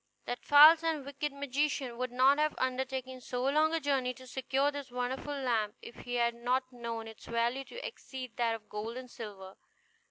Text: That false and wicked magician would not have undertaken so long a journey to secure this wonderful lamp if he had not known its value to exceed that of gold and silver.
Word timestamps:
That 0.25 0.43
false 0.43 0.83
and 0.83 1.05
wicked 1.05 1.31
magician 1.31 1.95
would 1.95 2.11
not 2.11 2.39
have 2.39 2.55
undertaken 2.57 3.21
so 3.21 3.43
long 3.43 3.71
a 3.71 3.79
journey 3.79 4.15
to 4.15 4.25
secure 4.25 4.71
this 4.71 4.89
wonderful 4.89 5.35
lamp 5.35 5.75
if 5.79 5.93
he 5.97 6.15
had 6.15 6.33
not 6.33 6.63
known 6.73 7.07
its 7.07 7.27
value 7.27 7.63
to 7.65 7.85
exceed 7.87 8.35
that 8.37 8.55
of 8.55 8.67
gold 8.67 8.97
and 8.97 9.11
silver. 9.11 9.57